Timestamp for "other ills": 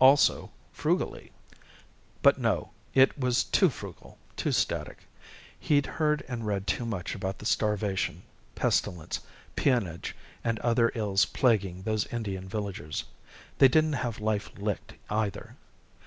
10.58-11.24